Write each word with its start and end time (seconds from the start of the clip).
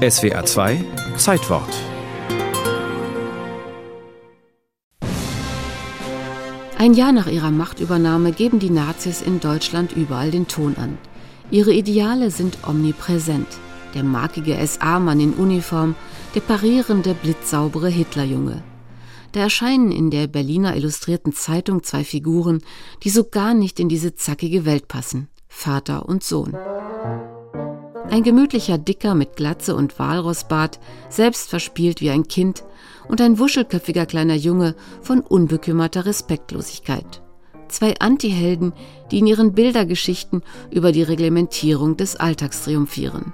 SWA 0.00 0.46
2 0.46 0.82
Zeitwort 1.18 1.68
Ein 6.78 6.94
Jahr 6.94 7.12
nach 7.12 7.26
ihrer 7.26 7.50
Machtübernahme 7.50 8.32
geben 8.32 8.60
die 8.60 8.70
Nazis 8.70 9.20
in 9.20 9.40
Deutschland 9.40 9.92
überall 9.94 10.30
den 10.30 10.48
Ton 10.48 10.76
an. 10.78 10.96
Ihre 11.50 11.74
Ideale 11.74 12.30
sind 12.30 12.66
omnipräsent. 12.66 13.46
Der 13.94 14.02
markige 14.02 14.56
SA-Mann 14.66 15.20
in 15.20 15.34
Uniform, 15.34 15.94
der 16.34 16.40
parierende, 16.40 17.12
blitzsaubere 17.12 17.90
Hitlerjunge. 17.90 18.62
Da 19.32 19.40
erscheinen 19.40 19.92
in 19.92 20.10
der 20.10 20.28
Berliner 20.28 20.76
Illustrierten 20.76 21.34
Zeitung 21.34 21.82
zwei 21.82 22.04
Figuren, 22.04 22.62
die 23.02 23.10
so 23.10 23.24
gar 23.24 23.52
nicht 23.52 23.78
in 23.78 23.90
diese 23.90 24.14
zackige 24.14 24.64
Welt 24.64 24.88
passen. 24.88 25.28
Vater 25.46 26.08
und 26.08 26.24
Sohn. 26.24 26.56
Ein 28.10 28.24
gemütlicher 28.24 28.76
Dicker 28.76 29.14
mit 29.14 29.36
Glatze 29.36 29.76
und 29.76 29.96
Walrossbart, 30.00 30.80
selbst 31.08 31.48
verspielt 31.48 32.00
wie 32.00 32.10
ein 32.10 32.26
Kind, 32.26 32.64
und 33.06 33.20
ein 33.20 33.38
wuschelköpfiger 33.38 34.04
kleiner 34.04 34.34
Junge 34.34 34.74
von 35.00 35.20
unbekümmerter 35.20 36.06
Respektlosigkeit. 36.06 37.22
Zwei 37.68 37.94
Antihelden, 38.00 38.72
die 39.12 39.20
in 39.20 39.28
ihren 39.28 39.52
Bildergeschichten 39.52 40.42
über 40.72 40.90
die 40.90 41.04
Reglementierung 41.04 41.96
des 41.96 42.16
Alltags 42.16 42.64
triumphieren. 42.64 43.32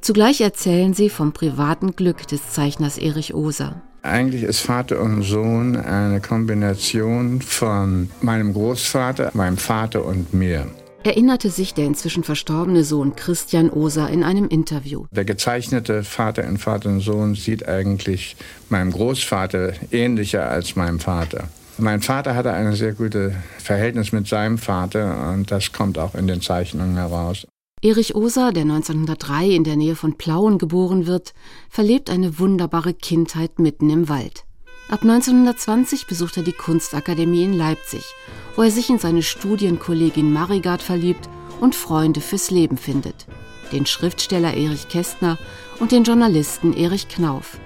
Zugleich 0.00 0.40
erzählen 0.40 0.94
sie 0.94 1.10
vom 1.10 1.32
privaten 1.32 1.94
Glück 1.94 2.26
des 2.26 2.52
Zeichners 2.52 2.96
Erich 2.96 3.34
Oser. 3.34 3.82
Eigentlich 4.02 4.44
ist 4.44 4.60
Vater 4.60 5.02
und 5.02 5.22
Sohn 5.22 5.76
eine 5.76 6.22
Kombination 6.22 7.42
von 7.42 8.08
meinem 8.22 8.54
Großvater, 8.54 9.32
meinem 9.34 9.58
Vater 9.58 10.06
und 10.06 10.32
mir 10.32 10.68
erinnerte 11.06 11.50
sich 11.50 11.72
der 11.72 11.86
inzwischen 11.86 12.24
verstorbene 12.24 12.82
Sohn 12.82 13.14
Christian 13.14 13.70
Oser 13.70 14.10
in 14.10 14.24
einem 14.24 14.48
Interview. 14.48 15.06
Der 15.12 15.24
gezeichnete 15.24 16.02
Vater 16.02 16.42
in 16.42 16.58
Vater 16.58 16.88
und 16.88 17.00
Sohn 17.00 17.36
sieht 17.36 17.68
eigentlich 17.68 18.36
meinem 18.68 18.90
Großvater 18.90 19.74
ähnlicher 19.92 20.50
als 20.50 20.74
meinem 20.74 20.98
Vater. 20.98 21.48
Mein 21.78 22.00
Vater 22.00 22.34
hatte 22.34 22.52
ein 22.52 22.72
sehr 22.72 22.92
gutes 22.92 23.32
Verhältnis 23.58 24.10
mit 24.10 24.26
seinem 24.26 24.58
Vater 24.58 25.32
und 25.32 25.50
das 25.50 25.72
kommt 25.72 25.96
auch 25.98 26.14
in 26.14 26.26
den 26.26 26.40
Zeichnungen 26.40 26.96
heraus. 26.96 27.46
Erich 27.82 28.14
Oser, 28.14 28.52
der 28.52 28.62
1903 28.62 29.50
in 29.50 29.62
der 29.62 29.76
Nähe 29.76 29.94
von 29.94 30.16
Plauen 30.16 30.58
geboren 30.58 31.06
wird, 31.06 31.34
verlebt 31.68 32.10
eine 32.10 32.38
wunderbare 32.38 32.94
Kindheit 32.94 33.58
mitten 33.58 33.90
im 33.90 34.08
Wald. 34.08 34.45
Ab 34.88 35.02
1920 35.02 36.06
besucht 36.06 36.36
er 36.36 36.44
die 36.44 36.52
Kunstakademie 36.52 37.42
in 37.42 37.54
Leipzig, 37.54 38.14
wo 38.54 38.62
er 38.62 38.70
sich 38.70 38.88
in 38.88 39.00
seine 39.00 39.22
Studienkollegin 39.22 40.32
Marigard 40.32 40.80
verliebt 40.80 41.28
und 41.60 41.74
Freunde 41.74 42.20
fürs 42.20 42.52
Leben 42.52 42.76
findet. 42.76 43.26
Den 43.72 43.84
Schriftsteller 43.84 44.54
Erich 44.54 44.88
Kästner 44.88 45.38
und 45.80 45.90
den 45.90 46.04
Journalisten 46.04 46.72
Erich 46.72 47.08
Knauf. 47.08 47.58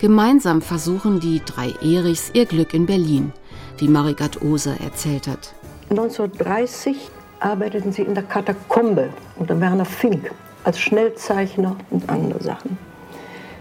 Gemeinsam 0.00 0.60
versuchen 0.60 1.20
die 1.20 1.40
drei 1.44 1.70
Erichs 1.82 2.32
ihr 2.34 2.46
Glück 2.46 2.74
in 2.74 2.86
Berlin, 2.86 3.32
wie 3.78 3.86
Marigard 3.86 4.42
Oser 4.42 4.74
erzählt 4.80 5.28
hat. 5.28 5.54
1930 5.90 6.96
arbeiteten 7.38 7.92
sie 7.92 8.02
in 8.02 8.14
der 8.14 8.24
Katakombe 8.24 9.10
unter 9.36 9.60
Werner 9.60 9.84
Fink 9.84 10.32
als 10.64 10.80
Schnellzeichner 10.80 11.76
und 11.90 12.08
andere 12.08 12.42
Sachen. 12.42 12.76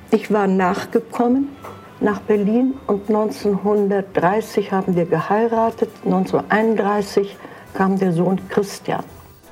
Ich 0.09 0.31
war 0.33 0.47
nachgekommen 0.47 1.49
nach 2.01 2.19
Berlin 2.21 2.75
und 2.87 3.07
1930 3.09 4.71
haben 4.71 4.95
wir 4.95 5.05
geheiratet. 5.05 5.89
1931 6.05 7.35
kam 7.73 7.97
der 7.97 8.13
Sohn 8.13 8.39
Christian. 8.49 9.03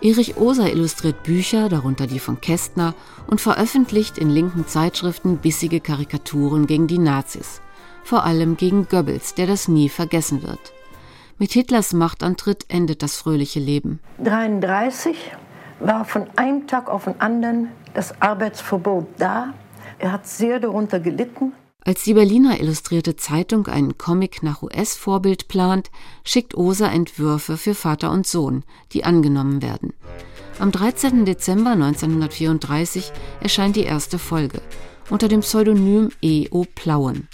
Erich 0.02 0.38
Oser 0.38 0.72
illustriert 0.72 1.24
Bücher, 1.24 1.70
darunter 1.70 2.06
die 2.06 2.20
von 2.20 2.40
Kästner, 2.40 2.94
und 3.26 3.42
veröffentlicht 3.42 4.18
in 4.18 4.30
linken 4.30 4.68
Zeitschriften 4.68 5.38
bissige 5.38 5.80
Karikaturen 5.80 6.68
gegen 6.68 6.88
die 6.88 7.00
Nazis. 7.00 7.62
Vor 8.04 8.24
allem 8.24 8.58
gegen 8.58 8.88
Goebbels, 8.88 9.34
der 9.34 9.48
das 9.48 9.68
nie 9.68 9.90
vergessen 9.90 10.44
wird. 10.44 10.60
Mit 11.40 11.52
Hitlers 11.52 11.94
Machtantritt 11.94 12.66
endet 12.68 13.04
das 13.04 13.18
fröhliche 13.18 13.60
Leben. 13.60 14.00
1933 14.20 15.16
war 15.80 16.06
von 16.06 16.28
einem 16.36 16.68
Tag 16.68 16.90
auf 16.90 17.04
den 17.04 17.20
anderen 17.20 17.70
das 17.94 18.20
Arbeitsverbot 18.22 19.08
da. 19.18 19.54
Er 20.00 20.12
hat 20.12 20.28
sehr 20.28 20.60
darunter 20.60 21.00
gelitten. 21.00 21.54
Als 21.84 22.04
die 22.04 22.14
Berliner 22.14 22.60
Illustrierte 22.60 23.16
Zeitung 23.16 23.68
einen 23.68 23.98
Comic 23.98 24.44
nach 24.44 24.62
US-Vorbild 24.62 25.48
plant, 25.48 25.90
schickt 26.26 26.56
Oser 26.56 26.92
Entwürfe 26.92 27.56
für 27.58 27.76
Vater 27.76 28.12
und 28.12 28.28
Sohn, 28.28 28.64
die 28.92 29.06
angenommen 29.06 29.62
werden. 29.62 29.94
Am 30.60 30.72
13. 30.72 31.24
Dezember 31.26 31.72
1934 31.72 33.12
erscheint 33.42 33.76
die 33.76 33.84
erste 33.84 34.20
Folge 34.20 34.62
unter 35.10 35.28
dem 35.28 35.40
Pseudonym 35.40 36.10
E.O. 36.22 36.66
Plauen. 36.76 37.28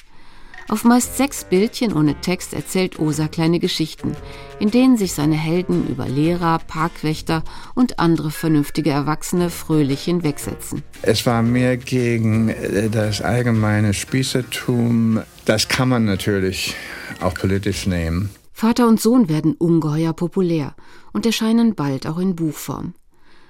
Auf 0.69 0.83
meist 0.83 1.17
sechs 1.17 1.43
Bildchen 1.43 1.93
ohne 1.93 2.15
Text 2.21 2.53
erzählt 2.53 2.99
Osa 2.99 3.27
kleine 3.27 3.59
Geschichten, 3.59 4.15
in 4.59 4.71
denen 4.71 4.97
sich 4.97 5.13
seine 5.13 5.35
Helden 5.35 5.87
über 5.87 6.07
Lehrer, 6.07 6.59
Parkwächter 6.59 7.43
und 7.75 7.99
andere 7.99 8.31
vernünftige 8.31 8.89
Erwachsene 8.89 9.49
fröhlich 9.49 10.03
hinwegsetzen. 10.03 10.83
Es 11.01 11.25
war 11.25 11.41
mehr 11.41 11.77
gegen 11.77 12.49
äh, 12.49 12.89
das 12.89 13.21
allgemeine 13.21 13.93
Spießertum. 13.93 15.21
Das 15.45 15.67
kann 15.67 15.89
man 15.89 16.05
natürlich 16.05 16.75
auch 17.21 17.33
politisch 17.33 17.87
nehmen. 17.87 18.29
Vater 18.53 18.87
und 18.87 19.01
Sohn 19.01 19.29
werden 19.29 19.53
ungeheuer 19.53 20.13
populär 20.13 20.75
und 21.11 21.25
erscheinen 21.25 21.75
bald 21.75 22.07
auch 22.07 22.19
in 22.19 22.35
Buchform. 22.35 22.93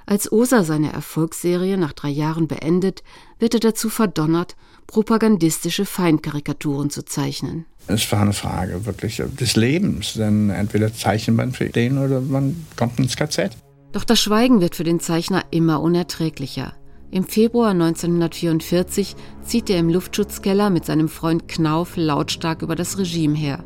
Als 0.05 0.31
Osa 0.31 0.63
seine 0.63 0.91
Erfolgsserie 0.91 1.77
nach 1.77 1.93
drei 1.93 2.09
Jahren 2.09 2.47
beendet, 2.47 3.03
wird 3.39 3.53
er 3.53 3.59
dazu 3.59 3.89
verdonnert, 3.89 4.55
propagandistische 4.87 5.85
Feindkarikaturen 5.85 6.89
zu 6.89 7.05
zeichnen. 7.05 7.65
Es 7.87 8.09
war 8.11 8.21
eine 8.21 8.33
Frage 8.33 8.85
wirklich 8.85 9.21
des 9.39 9.55
Lebens, 9.55 10.13
denn 10.13 10.49
entweder 10.49 10.93
zeichnet 10.93 11.35
man 11.35 11.51
für 11.51 11.69
den 11.69 11.97
oder 11.97 12.21
man 12.21 12.65
kommt 12.75 12.99
ins 12.99 13.15
KZ. 13.15 13.55
Doch 13.91 14.03
das 14.03 14.21
Schweigen 14.21 14.61
wird 14.61 14.75
für 14.75 14.83
den 14.83 14.99
Zeichner 14.99 15.43
immer 15.51 15.81
unerträglicher. 15.81 16.73
Im 17.11 17.25
Februar 17.25 17.69
1944 17.71 19.15
zieht 19.43 19.69
er 19.69 19.77
im 19.77 19.89
Luftschutzkeller 19.89 20.71
mit 20.71 20.85
seinem 20.85 21.09
Freund 21.09 21.47
Knauf 21.47 21.95
lautstark 21.95 22.63
über 22.63 22.75
das 22.75 22.97
Regime 22.97 23.37
her. 23.37 23.63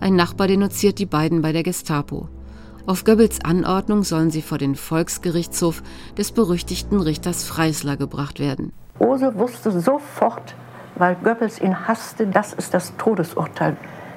Ein 0.00 0.16
Nachbar 0.16 0.48
denunziert 0.48 0.98
die 0.98 1.06
beiden 1.06 1.40
bei 1.40 1.52
der 1.52 1.62
Gestapo. 1.62 2.28
Auf 2.90 3.04
Goebbels 3.04 3.38
Anordnung 3.44 4.02
sollen 4.02 4.32
sie 4.32 4.42
vor 4.42 4.58
den 4.58 4.74
Volksgerichtshof 4.74 5.80
des 6.18 6.32
berüchtigten 6.32 7.00
Richters 7.00 7.44
Freisler 7.44 7.96
gebracht 7.96 8.40
werden. 8.40 8.72
Ose 8.98 9.32
wusste 9.36 9.70
sofort, 9.80 10.56
weil 10.96 11.14
Goebbels 11.22 11.60
ihn 11.60 11.86
hasste, 11.86 12.26
das 12.26 12.52
ist 12.52 12.74
das 12.74 12.96
Todesurteil. 12.96 13.76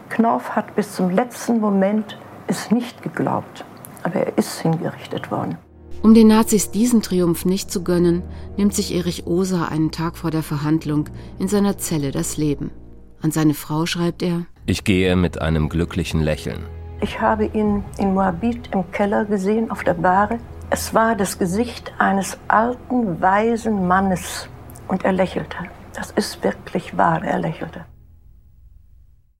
Knauf 0.09 0.55
hat 0.55 0.75
bis 0.75 0.95
zum 0.95 1.11
letzten 1.11 1.59
Moment 1.59 2.17
es 2.47 2.71
nicht 2.71 3.03
geglaubt, 3.03 3.63
aber 4.01 4.15
er 4.15 4.37
ist 4.39 4.61
hingerichtet 4.61 5.29
worden. 5.29 5.59
Um 6.01 6.15
den 6.15 6.25
Nazis 6.25 6.71
diesen 6.71 7.03
Triumph 7.03 7.45
nicht 7.45 7.69
zu 7.69 7.83
gönnen, 7.83 8.23
nimmt 8.57 8.73
sich 8.73 8.95
Erich 8.95 9.27
Oser 9.27 9.69
einen 9.69 9.91
Tag 9.91 10.17
vor 10.17 10.31
der 10.31 10.41
Verhandlung 10.41 11.09
in 11.37 11.47
seiner 11.47 11.77
Zelle 11.77 12.09
das 12.09 12.37
Leben. 12.37 12.71
An 13.21 13.29
seine 13.29 13.53
Frau 13.53 13.85
schreibt 13.85 14.23
er: 14.23 14.47
Ich 14.65 14.83
gehe 14.83 15.15
mit 15.15 15.39
einem 15.39 15.69
glücklichen 15.69 16.21
Lächeln. 16.21 16.63
Ich 17.03 17.19
habe 17.19 17.43
ihn 17.47 17.83
in 17.97 18.13
Moabit 18.13 18.69
im 18.73 18.89
Keller 18.93 19.25
gesehen, 19.25 19.69
auf 19.69 19.83
der 19.83 19.93
Bahre. 19.93 20.39
Es 20.69 20.93
war 20.93 21.17
das 21.17 21.37
Gesicht 21.37 21.91
eines 21.97 22.37
alten, 22.47 23.21
weisen 23.21 23.89
Mannes 23.89 24.47
und 24.87 25.03
er 25.03 25.11
lächelte. 25.11 25.57
Das 25.93 26.11
ist 26.11 26.41
wirklich 26.45 26.95
wahr, 26.95 27.21
er 27.21 27.39
lächelte. 27.39 27.83